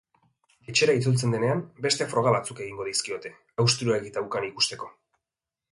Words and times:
Etxera 0.71 0.95
itzultzen 0.99 1.35
denean, 1.35 1.61
beste 1.87 2.07
froga 2.15 2.33
batzuk 2.37 2.63
egingo 2.67 2.89
dizkiote, 2.89 3.35
hausturarik 3.65 4.13
daukan 4.19 4.51
ikusteko. 4.53 4.93